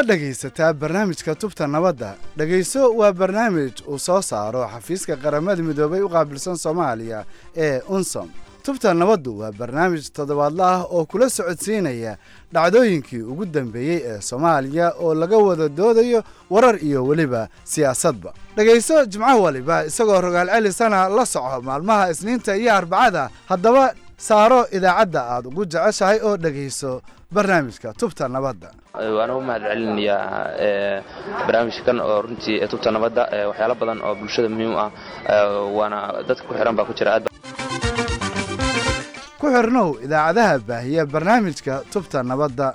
[0.00, 2.14] ma dhegaysataa barnaamijka tubta nabadda.
[2.36, 7.24] Dhegayso waa barnaamij uu soo saaro xafiiska qaramada midoobay u qaabilsan soomaaliya
[7.56, 8.30] ee unsom
[8.64, 12.16] tubta nabaddu waa barnaamij toddobaadla ah oo kula socodsiinaya
[12.52, 18.32] dhacdooyinkii ugu dambeeyey ee soomaaliya oo laga wada doodayo warar iyo weliba siyaasadba.
[18.56, 23.94] Dhegayso jimco waliba isagoo rogaal celisana la soco maalmaha isniinta iyo arbacada haddaba
[24.28, 26.92] saaro idaacadda aad ugu jeceshahay oo dhegayso
[27.34, 28.68] barnaamijka tubta nabadda.
[29.16, 31.02] Waana u mahad celinayaa
[31.46, 34.90] barnaamijkan oo runtii tubta nabadda waxyaalo badan oo bulshada muhiim ah
[35.78, 35.98] waana
[36.28, 37.12] dadka ku xihan baa ku jira.
[39.40, 42.66] Ku xirnow idaacadaha baahiya barnaamijka tubta nabadda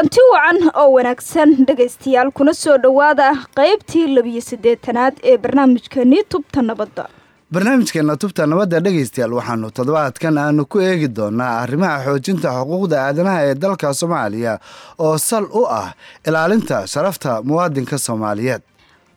[0.00, 1.66] kulanti wacan oo wanaagsan.
[1.66, 7.08] Dhegaystayaal kuna soo dhowaada qaybtii labiyo siddeetanaad ee barnaamijkani tubta nabadda.
[7.52, 13.54] Barnaamijkeena tubta nabadda dhegaystayaal waxaanu toddobaadkan aanu ku eegi doonaa arrimaha xoojinta xuquuqda aadanaha ee
[13.54, 14.58] dalka soomaaliya
[14.98, 15.92] oo sal u ah
[16.26, 18.62] ilaalinta sharafta muwaadinka soomaaliyeed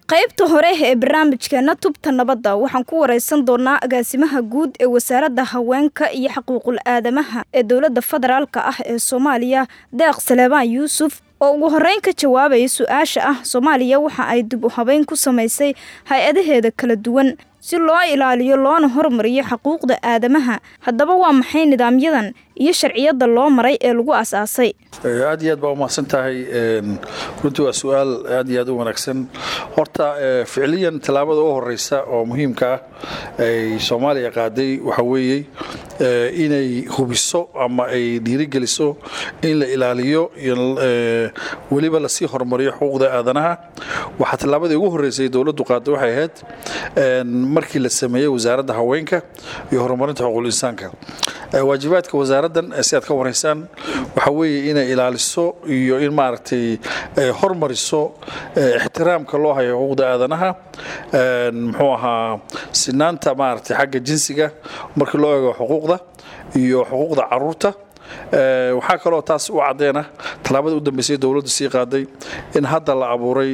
[0.07, 6.11] qaybta hore ee barnaamijkeena tubta nabadda waxaan ku waraysan doonaa agaasimaha guud ee wasaaradda haweenka
[6.11, 11.21] iyo xuquuqul aadamaha ee dowladda federaalka ah ee soomaaliya deeq saleebaan yuusuf.
[11.41, 15.73] Oo ugu horreyn ka jawaabaya su'aasha ah soomaaliya waxa ay dib u habeyn ku samaysay
[16.09, 17.35] hay'adaheeda kala duwan
[17.67, 20.55] si loo ilaaliyo loona hormariyo xuquuqda aadamaha.
[20.85, 22.27] Haddaba waa maxay nidaamyadan
[22.63, 24.71] iyo sharciyadda loo maray ee lagu asaasay
[25.29, 26.37] aad iyo aad baa umahadsan tahay
[27.43, 29.19] runtii waa su'aal aad iyo aad u wanaagsan.
[29.75, 30.05] Horta
[30.53, 32.79] ficliyan tallaabada u horeysa oo muhiimka ah
[33.45, 35.39] ay soomaaliya qaaday waxaa weeye
[36.45, 38.87] inay hubiso ama ay dhiirigeliso
[39.47, 40.21] in la ilaaliyo
[41.71, 43.53] weliba la sii horumariyo xuquuqda aadanaha.
[44.19, 46.35] Waxaa tallaabadii ugu horreysay dowladdu qaaday waxay ahayd
[47.55, 49.17] markii la sameeyey wasaaradda haweenka
[49.71, 50.87] iyo horumarinta xuquuqul insaanka.
[51.69, 53.59] Waajibaadka wasaaraddan si aad ka waraysaan
[54.15, 55.45] waxaa weeye inay ilaaliso
[55.77, 56.65] iyo in maaragtay
[57.41, 58.01] hormariso
[58.77, 60.49] ixtiraamka loo hayo xuquuqda aadanaha.
[61.53, 62.39] Muxuu ahaa
[62.81, 64.47] sinaanta maaragtay xagga jinsiga
[64.97, 65.97] markii loo eego xuquuqda
[66.61, 67.69] iyo xuquuqda carruurta
[68.77, 70.03] waxaa kaloo taas u caddeena
[70.43, 72.03] tallaabada u dambeysay dowladdu sii qaaday
[72.57, 73.51] in hadda la abuuray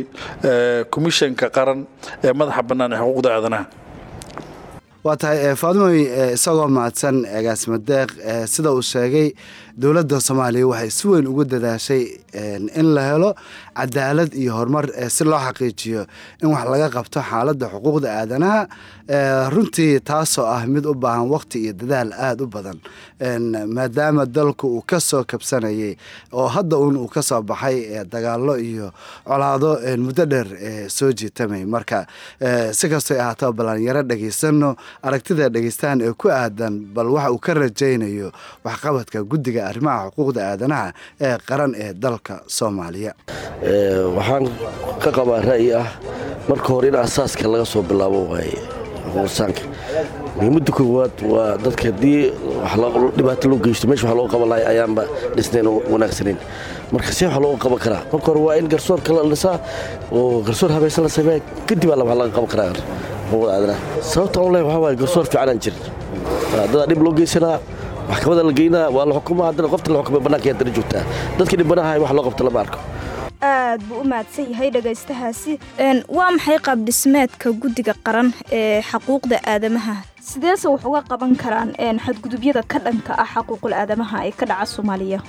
[0.94, 1.80] komishanka qaran
[2.26, 3.64] ee madaxa bannaan ee xuquuqda aadanaha
[5.04, 6.02] waa tahay faadimoy
[6.36, 8.10] isagoo mahadsan agaasimo deeq
[8.54, 9.28] sida uu sheegay
[9.82, 12.04] dowladda soomaaliya waxay si weyn ugu dadaashay
[12.80, 13.30] in la helo
[13.78, 16.02] cadaalad iyo horumar si loo xaqiijiyo
[16.44, 18.68] in wax laga qabto xaaladda xuquuqda aadanaha
[19.54, 22.78] runtii taasoo ah mid u baahan waqti iyo dadaal aada u badan
[23.76, 25.96] maadaama dalku uu ka soo kabsanayay
[26.34, 28.92] oo hadda uun uu ka baxay dagaallo iyo
[29.28, 30.48] colaado muddo dheer
[30.90, 31.64] soo jiitamay.
[31.66, 32.06] Marka
[32.78, 34.76] si kastoo ahaataba balanyaro dhegaysano
[35.08, 38.32] aragtida dhegaystaan ee ku aadan bal waxa uu ka rajaynayo
[38.66, 40.88] waxqabadka guddiga arrimaha xuquuqda aadanaha
[41.28, 43.12] ee qaran ee dalka soomaaliya.
[44.18, 44.46] Waxaan
[45.04, 45.88] ka qabaa ra'yi ah
[46.50, 48.58] marka hore in asaaska laga soo bilaabo waaye
[49.10, 49.62] xuquuqsaanka
[50.38, 52.22] muhiimadda koowaad waa dadka haddii
[53.18, 55.04] dhibaato loo geysto meesha wax loo qaban lahay ayaanba
[55.36, 56.38] dhisnayn oo wanaagsanayn
[56.94, 59.56] marka see wax looga qaban karaa marka hore waa in garsoorka la dhisaa
[60.18, 62.72] oo garsoor habaysan la sameeya kadib aa wax laga qaban karaa
[64.12, 65.84] sababta aan lehay waxaa waaye garsoor fiicanaan jirin.
[66.72, 67.58] Dadaa dhib loo geysanaa
[68.10, 71.04] maxkamada la geynaa waa la xukumaa haddana qofta la xukumay bannaanka haddana joogtaa
[71.38, 72.80] dadka dhibanaha wax loo qabto lama arko.
[73.42, 75.54] Aad buu u mahadsan yahay dhegaystahaasi
[76.18, 79.96] waa maxay qaabdhismeedka guddiga qaran ee xaquuqda aadamaha
[80.30, 81.72] sideese wax uga qaban karaan
[82.06, 85.20] xadgudubyada ka dhanka ah xaquuqul aadamaha ee ka dhaca soomaaliya.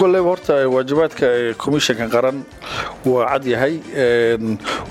[0.00, 1.26] Koleyba horta waajibaadka
[1.62, 2.38] komishanka qaran
[3.10, 3.74] waa cad yahay.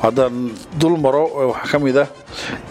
[0.04, 0.36] Haddaan
[0.80, 2.08] dul maro waxaa ka ah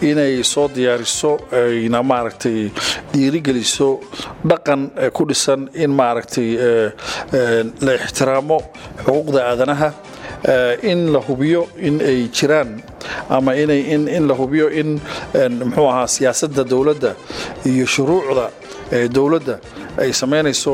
[0.09, 1.31] inay soo diyaariso
[1.61, 2.71] ayna maaragtay
[3.13, 3.89] dhiirigeliso
[4.51, 4.81] dhaqan
[5.15, 6.49] ku dhisan in maaragtay
[7.85, 8.57] la ixtiraamo
[9.05, 9.89] xuquuqda aadanaha
[10.91, 12.69] in la hubiyo in ay jiraan
[13.29, 14.89] ama in la hubiyo in
[15.59, 17.11] muxuu ahaa siyaasadda dowladda
[17.71, 18.45] iyo shuruucda
[19.15, 19.55] dowladda
[20.01, 20.73] ay samaynayso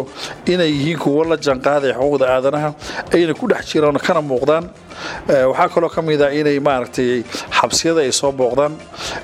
[0.54, 2.70] inay yihiin kuwo la janqaadaya xuquuqda aadanaha
[3.14, 4.66] ayna ku dhex jiraan kana muuqdaan
[5.52, 7.24] waxaa kaloo ka mid a inay maaragtay
[7.60, 8.74] xabsiyada ay soo booqdaan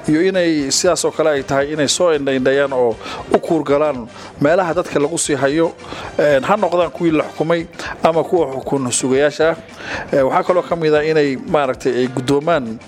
[0.10, 2.96] iyo inay sidaas oo kale ay tahay inay soo indhaindhayaan oo
[3.36, 4.08] u kuurgalaan
[4.42, 5.74] meelaha dadka lagu sii hayo.
[6.48, 7.66] Ha noqdaan kuwii la xukumay
[8.04, 9.50] ama kuwa xukun sugayaasha.
[10.14, 12.80] Ah waxaa kaloo ka mid a inay maaragtay ay guddoomaan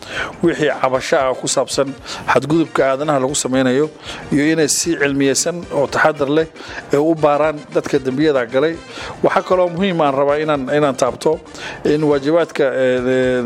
[0.43, 1.89] wixii cabasho ah ku saabsan
[2.33, 3.89] xadgudubka aadanaha lagu samaynayo
[4.31, 6.47] iyo inay si cilmiyeysan oo taxadar leh
[6.93, 8.75] ee u baaraan dadka dembiyada galay.
[9.23, 10.37] Waxaa kaloo muhiim aan rabaa
[10.77, 11.39] inaan taabto
[11.85, 12.63] in waajibaadka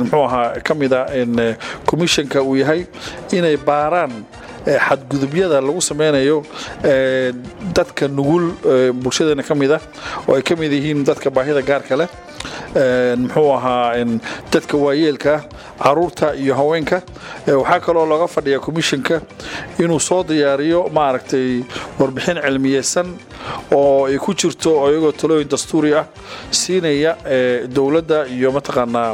[0.01, 1.03] muxuu ahaa ka mid a
[1.89, 2.81] komishanka uu yahay
[3.37, 4.13] inay baaraan
[4.87, 6.37] xadgudubyada lagu sameynayo
[7.77, 8.45] dadka nugul
[9.03, 9.81] bulshadeena ka mid ah
[10.27, 12.09] oo ay ka mid yihiin dadka baahida gaarka leh.
[13.17, 13.95] Muxuu ahaa
[14.53, 15.33] dadka waayeelka
[15.83, 17.01] carruurta iyo haweenka.
[17.47, 19.21] Waxaa kaloo looga fadhiya commissionka
[19.79, 21.63] inuu soo diyaariyo maaragtay
[21.99, 23.07] warbixin cilmiyeysan
[23.79, 26.05] oo ay ku jirto iyagoo talooyin dastuuri ah
[26.51, 27.11] siinaya
[27.75, 29.11] dowladda iyo mataqaanaa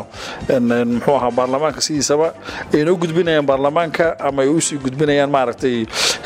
[0.94, 2.28] muxuu ahaa baarlamaanka sidiisaba
[2.74, 5.78] ayna u gudbinayaan baarlamaanka ama ay u sii gudbinayaan maaragtay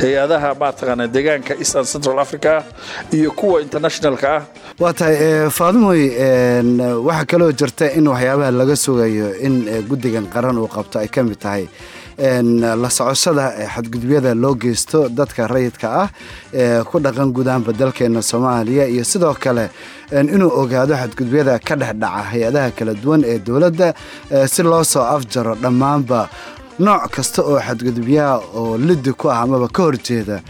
[0.02, 2.54] hay'adaha mataqaanaa deegaanka east and central africa
[3.18, 4.42] iyo kuwa internationalka ah.
[4.80, 6.02] Waa tahay faadimoy
[7.08, 9.56] waxaa kaloo jirta in waxyaabaha laga sugayo in
[9.90, 11.66] guddigan qaran uu qabto ay ka mid tahay
[12.18, 16.10] la socoshada xadgudubyada loo geysto dadka rayidka ah
[16.54, 19.70] ee ku dhaqan gudaanba dalkeena soomaaliya iyo sidoo kale
[20.12, 23.94] inuu ogaado xadgudubyada ka dhex dhaca hay'adaha kala duwan ee dowladda
[24.48, 26.30] si loo soo afjaro dhammaanba.
[26.80, 30.42] Nooc kasta oo xadgudubyaha oo lidi ku ah amaba ka horjeeda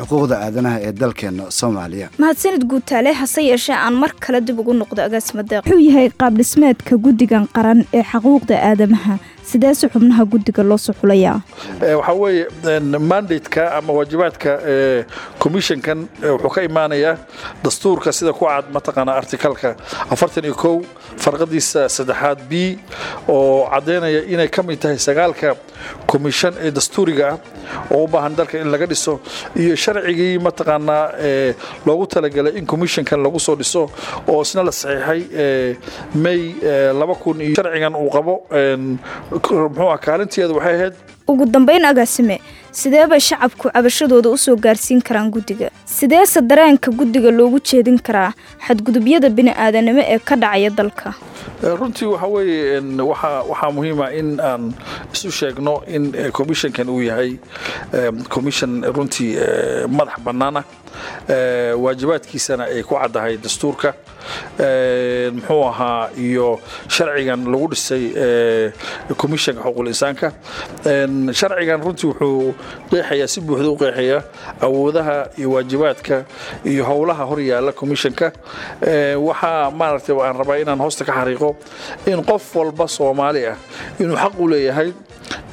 [0.00, 2.08] xuquuqda aadanaha ee dalkeena soomaaliya.
[2.18, 6.36] Mahadsanid guutaale hase yeeshee aan mar kale dib ugu noqdo agaasima deeq wuxuu yahay qaab
[6.36, 9.14] dhismeedka guddigan qaran ee xuquuqda aadamaha
[9.52, 11.36] sideese xubnaha guddiga loo soo xulayaa?
[11.98, 12.44] Waxaa weeye
[13.10, 14.50] mandateka ama waajibaadka
[15.42, 17.16] commissionkan wuxuu ka imaanayaa
[17.64, 19.76] dastuurka sida ku cad mataqaanaa artikalka
[20.14, 20.76] afartan iyo kow
[21.24, 22.52] farqadiisa saddexaad b
[23.28, 25.56] oo caddaynaya inay ka mid tahay sagaalka
[26.06, 27.38] commission ee dastuuriga ah
[27.94, 29.14] oo u baahan dalka in laga dhiso.
[29.62, 31.04] Iyo sharcigii mataqaanaa
[31.86, 33.82] loogu talagalay in commissionkan lagu soo dhiso
[34.32, 35.20] oo isna la saxiixay
[36.24, 36.40] may
[37.56, 38.34] sharcigan uu qabo
[39.32, 40.94] muxuu ah kaalinteedu waxay ahayd
[41.30, 42.36] ugu dambayn agaasime
[42.72, 45.70] sidee bay shacabku cabashadooda u soo gaarsiin karaan guddiga.
[45.84, 48.32] Sideese dareenka guddiga loogu jeedin karaa
[48.66, 51.14] xadgudubyada bini'aadanimo ee ka dhacaya dalka.
[51.62, 52.80] Runtii waxa weeye
[53.10, 54.72] waxaa muhiima in aan
[55.12, 57.38] isu sheegno in commissionkan uu yahay
[58.28, 59.36] commission runtii
[59.88, 60.64] madax bannaana
[61.84, 63.94] waajibaadkiisana ay ku caddahay dastuurka.
[65.34, 68.04] Muxuu ahaa iyo sharcigan lagu dhisay
[69.16, 70.28] commissionka xuquuqul insaanka
[71.40, 72.54] sharcigan runtii wuxuu
[72.90, 74.22] qeexayaa si buuxda u qeexayaa
[74.66, 76.16] awoodaha iyo waajibaadka
[76.70, 78.32] iyo howlaha hor yaalla commissionka.
[79.28, 81.50] Waxaa maaragtay aan rabaa inaan hoosta ka xariiqo
[82.06, 83.56] in qof walba soomaali ah
[84.00, 84.92] inuu xaq u leeyahay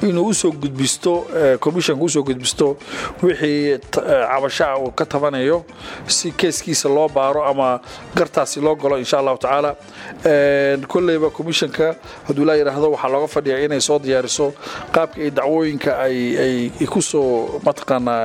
[0.02, 1.26] inuu u soo gudbisto
[1.60, 2.76] commissionka u soo gudbisto
[3.22, 5.64] wixii cabasho ah uu ka tabanayo
[6.06, 7.80] si keeskiisa loo baaro ama
[8.14, 9.74] gartaasi loo galo insha allahu tacaala.
[10.88, 11.96] Kolleyba commissionka
[12.28, 14.52] hadduu laa yidhaahdo waxaa looga fadhiyaa inay soo diyaariso
[14.94, 18.24] qaabka ay dacwooyinka ay ku soo mataqaanaa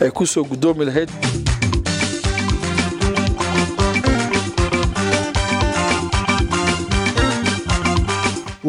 [0.00, 1.10] ay ku soo guddoomi lahayd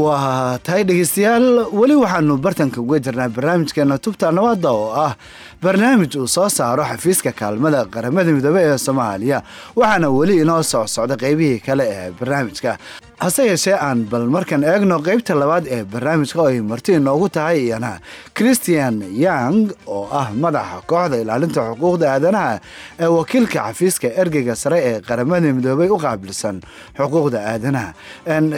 [0.05, 1.47] waa tahay dhegeystayaal.
[1.79, 5.13] Weli waxaanu bartanka uga jirnaa barnaamijkeena tubta nabadda oo ah
[5.61, 9.41] barnaamij uu soo saaro xafiiska kaalmada qaramada midoobe ee soomaaliya
[9.75, 12.77] waxaana weli inoo soo socda qeybihii kale ee barnaamijka.
[13.21, 17.59] Hase yeeshee aan bal markan eegno qeybta labaad ee barnaamijka oo ay marti inoogu tahay
[17.65, 17.99] iyana
[18.33, 22.59] christian yang oo ah madaxa kooxda ilaalinta xuquuqda aadanaha
[22.99, 26.61] ee wakiilka xafiiska ergeyga sare ee qaramada midoobey u qaabilsan
[26.97, 27.93] xuquuqda aadanaha.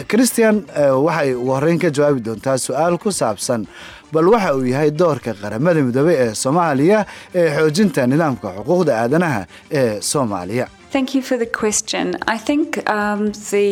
[0.08, 0.64] Christian
[1.04, 3.66] waxay ugu horreyn ka jawaabi doontaa su'aal ku saabsan
[4.14, 6.98] bal waxa uu yahay doorka qaramada midoobey ee soomaaliya
[7.40, 9.42] ee xoojinta nidaamka xuquuqda aadanaha
[9.80, 12.04] ee soomaaliya Thank you for the question.
[12.34, 12.66] I think
[12.98, 13.22] um,
[13.54, 13.68] the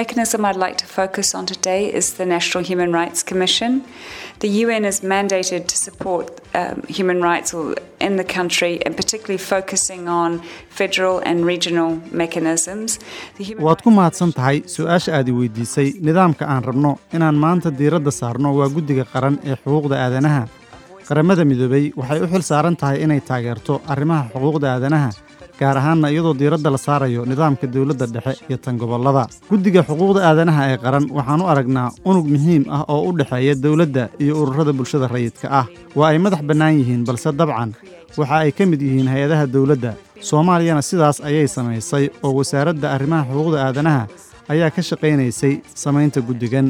[0.00, 3.72] mechanism I'd like to focus on today is the National Human Rights Commission.
[4.44, 6.26] The UN is mandated to support
[6.60, 7.50] um, human rights
[8.06, 10.30] in the country and particularly focusing on
[10.80, 11.90] federal and regional
[12.22, 12.90] mechanisms.
[13.66, 18.50] waad ku mahadsan tahay su'aasha aad i weydiisay nidaamka aan rabno inaan maanta diiradda saarno
[18.60, 20.42] waa guddiga qaran ee xuquuqda aadanaha
[21.08, 25.10] qaramada midoobey waxay u xil saaran tahay inay taageerto arrimaha xuquuqda aadanaha
[25.60, 30.62] gaar ahaanna iyadoo diiradda la saarayo nidaamka dowladda dhexe iyo tan gobollada guddiga xuquuqda aadanaha
[30.72, 35.06] ee qaran waxaan u aragnaa unug muhiim ah oo u dhexeeya dowladda iyo ururada bulshada
[35.14, 35.66] rayidka ah.
[35.98, 37.70] Waa ay madax bannaan yihiin balse dabcan
[38.20, 39.92] waxa ay ka mid yihiin hay'adaha dowladda.
[40.28, 44.02] Soomaaliyana sidaas ayay samaysay oo wasaaradda arrimaha xuquuqda aadanaha
[44.52, 46.66] ayaa ka shaqaynaysay samaynta guddigan.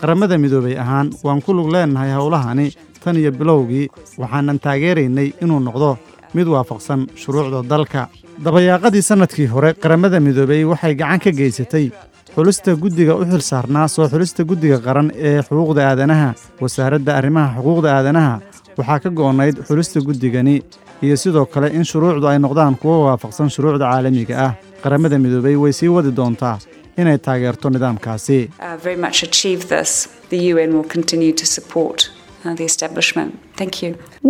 [0.00, 2.66] Qaramada midoobay ahaan waan ku lug leennahay howlahani
[3.04, 3.86] tan iyo bilowgii
[4.22, 5.90] waxaanan taageeraynay inuu noqdo
[6.34, 8.02] mid waafaqsan shuruucda dalka.
[8.44, 11.86] Dabayaaqadii sannadkii hore qaramada midoobey waxay gacan ka geysatay
[12.34, 16.28] xulista guddiga u xil saarnaa soo xulista guddiga qaran ee xuquuqda aadanaha
[16.62, 18.34] wasaaradda arrimaha xuquuqda aadanaha.
[18.78, 20.56] Waxaa ka go'onnayd xulista guddigani
[21.02, 24.52] iyo sidoo kale in shuruucdu ay noqdaan kuwo waafaqsan shuruucda caalamiga ah.
[24.82, 26.56] Qaramada midoobey way sii wadi doontaa
[27.00, 28.38] inay taageerto nidaamkaasi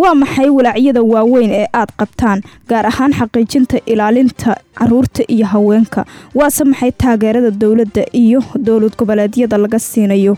[0.02, 2.38] waa maxay walaacyada waaweyn ee aad qabtaan
[2.70, 6.04] gaar ahaan xaqiijinta ilaalinta carruurta iyo haweenka?
[6.34, 10.36] Waase maxay taageerada dowladda iyo dowlad goboleedyada laga siinayo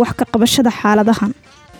[0.00, 1.32] wax ka qabashada xaaladahan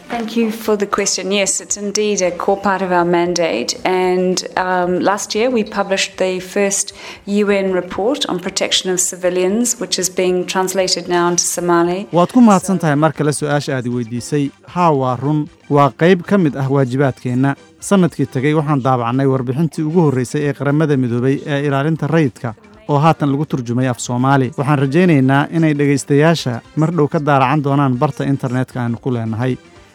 [0.08, 1.32] Thank you for the question.
[1.32, 3.74] Yes, it's indeed a core part of our mandate.
[3.84, 6.92] And um, last year we published the first
[7.26, 12.06] UN report on protection of civilians, which is being translated now into Somali.
[12.18, 14.44] waad ku mahadsan tahay mar kale su'aasha aad i weydiisay
[14.76, 15.40] haa waa run
[15.76, 17.50] waa qayb ka mid ah waajibaadkeenna
[17.90, 22.54] sannadkii tegey waxaan daabacnay warbixintii ugu horraysay ee qaramada midoobay ee ilaalinta rayidka
[22.88, 27.98] oo haatan lagu turjumay af soomaali waxaan rajaynaynaa inay dhegaystayaasha mar dhow ka daaracan doonaan
[28.04, 29.54] barta internetka aanu ku leenahay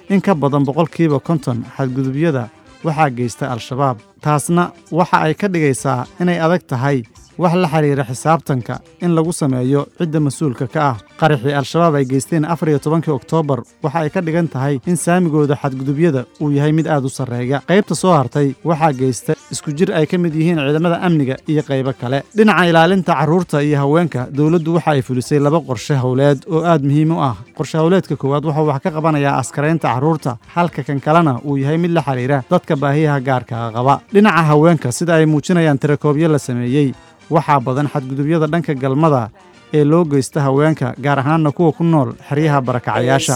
[0.09, 2.43] in ka badan boqolkiiba konton xadgudubyada
[2.85, 3.97] waxaa geysta al-shabaab.
[4.23, 6.97] Taasna waxa ay ka dhigaysaa inay adag tahay
[7.43, 10.97] wax la xidhiira xisaabtanka in lagu sameeyo cidda mas'uulka ka ah.
[11.19, 15.55] Qaraxii al-shabaab ay geysteen afar iyo tobankii oktoobar waxa ay ka dhigan tahay in saamigooda
[15.61, 17.59] xadgudubyada uu yahay mid aad u sarreeya.
[17.67, 21.93] Qaybta soo hartay waxaa geysta isku jir ay ka mid yihiin ciidamada amniga iyo qaybo
[22.01, 22.23] kale.
[22.37, 27.11] Dhinaca ilaalinta carruurta iyo haweenka dowladdu waxa ay fulisay laba qorshe howleed oo aad muhiim
[27.11, 27.35] u ah.
[27.57, 31.91] Qorshe howleedka koowaad wuxuu wax ka qabanayaa askaraynta carruurta halka kan kalena uu yahay mid
[31.91, 33.99] la xidhiira dadka baahiyaha gaarka qaba.
[34.13, 36.93] Dhinaca haweenka sida ay muujinayaan tirakoobyo la sameeyey
[37.35, 39.21] waxaa badan xadgudubyada dhanka galmada
[39.77, 43.35] ee loo geysta haweenka gaar ahaanna kuwa ku nool xeryaha barakacayaasha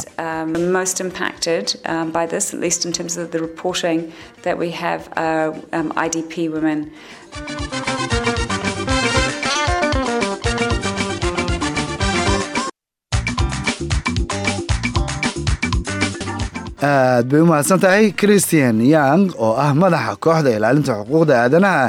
[16.84, 21.84] aad bay u mahadsan tahay christian young oo ah madaxa kooxda ilaalinta xuquuqda aadanaha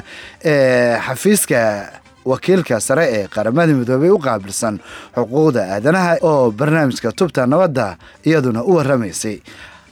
[0.52, 1.60] ee xafiiska
[2.30, 4.74] wakiilka sare ee qaramada midoobey u qaabilsan
[5.16, 7.86] xuquuqda aadanaha oo barnaamijka tubta nabadda
[8.28, 9.36] iyaduna u warramaysay.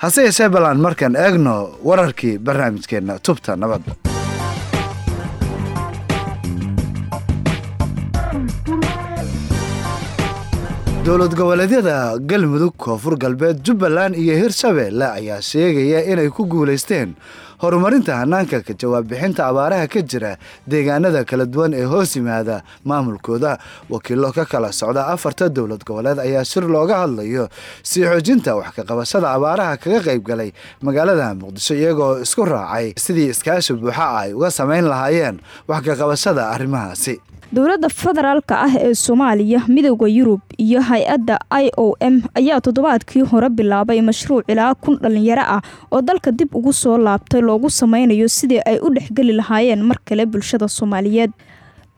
[0.02, 1.54] Hase yeeshee ballaan markaan eegno
[1.88, 3.92] wararkii barnaamijkeenna tubta nabadda
[11.06, 11.96] dowlad goboleedyada
[12.30, 17.08] galmudug koonfur galbeed jubbaland iyo hirshabeelle ayaa sheegaya inay ku guulaysteen
[17.62, 20.32] horumarinta hanaanka ka jawaab bixinta abaaraha ka jira
[20.66, 23.58] deegaanada kala duwan ee hoos yimaada maamulkooda.
[23.90, 27.48] Wakiilo ka kala socda afarta dowlad goboleed ayaa shir looga hadlayo
[27.82, 30.50] sii xoojinta wax ka qabashada abaaraha kaga qayb galay
[30.82, 35.38] magaalada muqdisho iyagoo isku raacay sidii iskaashi buuxa ay uga samayn lahaayeen
[35.70, 37.16] wax ka qabashada arrimahaasi.
[37.56, 43.48] Dowladda federaalka ah ee soomaaliya midooda yurub iyo hay'adda i o m ayaa toddobaadkii hore
[43.58, 45.60] bilaabay mashruuc ilaa kun dhallinyaro ah
[45.92, 50.26] oo dalka dib ugu soo laabtay loogu sameynayo sidii ay u dhexgeli lahaayeen mar kale
[50.26, 51.30] bulshada soomaaliyeed.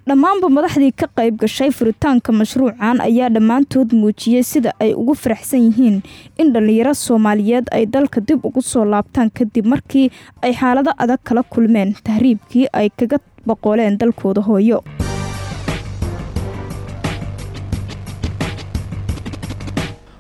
[0.09, 5.97] Dhammaanba madaxdii ka qayb gashay furitaanka mashruucan ayaa dhammaantood muujiyey sida ay ugu faraxsan yihiin
[6.37, 10.11] in dhallinyaro soomaaliyeed ay dalka dib ugu soo laabtaan kadib markii
[10.43, 13.19] ay xaalado adag kala kulmeen tahriibkii ay kaga
[13.49, 14.85] boqoleen dalkooda hooyo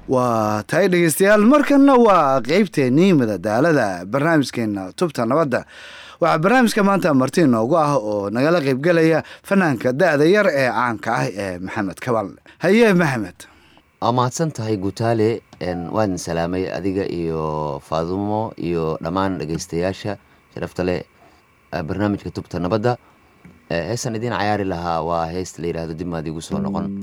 [0.08, 5.64] waa tahay dhegeystayaal markanna waa qeybteennii madadaalada barnaamijkeena tubta nabadda.
[6.20, 11.26] Waxaa barnaamijka maanta marti noogu ah oo nagala qeybgelaya fanaanka da-da yar ee caanka ah
[11.28, 12.28] ee maxamed kabal.
[12.58, 13.38] Haye maxamed.
[14.02, 15.42] Waa mahadsan tahay guutaale
[15.96, 20.16] waadin salaamay adiga iyo faadumo iyo dhammaan dhegeystayaasha
[20.54, 21.00] sharafta leh
[21.72, 22.96] barnaamijka tubta nabadda.
[23.70, 27.00] Heestan idiin cayaari lahaa waa heesta la yidhahdo dib maad soo noqon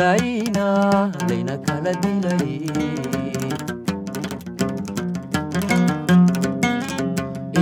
[0.00, 0.66] dilayna
[1.28, 2.48] layna kala dilay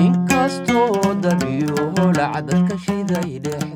[0.03, 3.68] inkastoo dabiyoho lacdad ka shiday dheh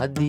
[0.00, 0.28] ಹದೀ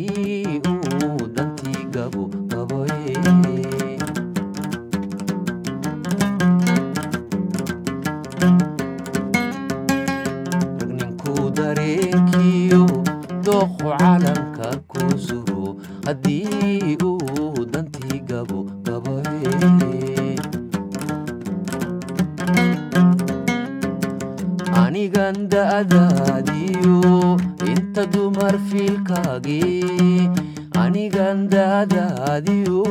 [31.42, 32.82] anigan da'daadiyo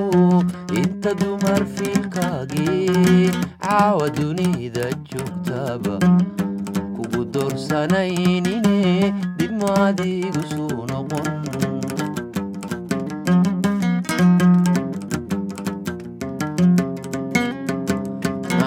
[0.81, 3.31] inta dumar fiilkaagii
[3.65, 5.95] caawa dunida joogtaba
[6.97, 11.29] kugu doorsanaynine dib maadigu suu noqon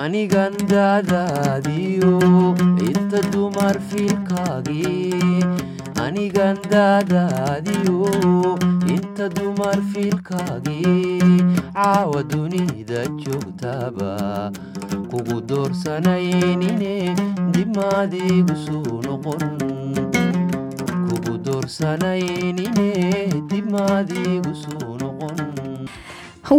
[0.03, 2.13] anigan da'daadiyo
[2.89, 5.43] inta dumar fiilkaagii
[6.05, 7.99] anigan da'daadiyo
[9.13, 11.41] inta dumar fiilkaagii
[11.73, 14.51] caawa dunida joogtaba
[15.11, 17.15] kugu doorsanaynine
[17.53, 17.77] dib
[18.65, 19.43] suu noqon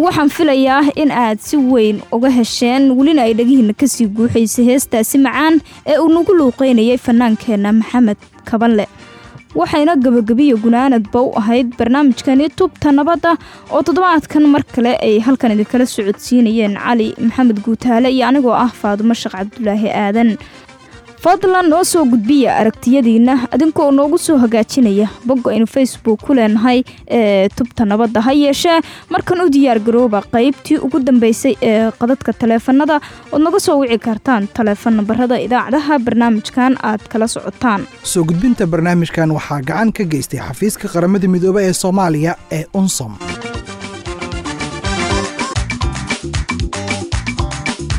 [0.04, 5.18] waxaan filayaa in aad si weyn uga hesheen welina ay dhagihiina ka sii guuxaysay heestaasi
[5.18, 8.86] macaan ee uu nagu luuqeynayay fanaankeenna maxamed kabanle
[9.60, 13.32] waxayna gabagabiya gunaanadba u ahayd barnaamijkani tubta nabadda
[13.74, 19.14] oo toddobaadkan mar kale ay halkan idinkala socodsiinayeen cali maxamed guutaale iyo anigoo ah faadumo
[19.20, 20.30] sheekh cabdulaahi aadan
[21.24, 23.34] fadlan noo soo gudbiya aragtiyadiina.
[23.54, 25.08] Adinkoo noogu soo hagaajinaya.
[25.26, 28.80] Bogga aynu facebook ku leenahay ee tubta nabadda ha yeeshee.
[29.10, 33.00] Markan u diyaargarooba qaybtii ugu dambeysay ee qadadka taleefanada
[33.32, 37.86] ood naga soo wici kartaan taleefan nambarada idaacadaha barnaamijkan aad kala socotaan.
[38.02, 43.16] Soo gudbinta barnaamijkan waxaa gacan ka geystay xafiiska qaramada midoobey ee soomaaliya ee unsom